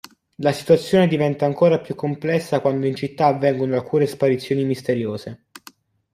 La 0.37 0.51
situazione 0.51 1.07
diventa 1.07 1.45
ancora 1.45 1.79
più 1.79 1.93
complessa 1.93 2.59
quando 2.59 2.87
in 2.87 2.95
città 2.95 3.27
avvengono 3.27 3.75
alcune 3.75 4.07
sparizioni 4.07 4.65
misteriose. 4.65 5.45